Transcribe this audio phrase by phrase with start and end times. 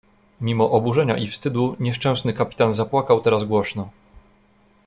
[0.41, 3.89] "Mimo oburzenia i wstydu nieszczęsny kapitan zapłakał teraz głośno."